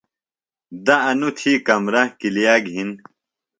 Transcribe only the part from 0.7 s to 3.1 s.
دہ انوۡ تھی کمرہ ۔کِلیہ گھِن۔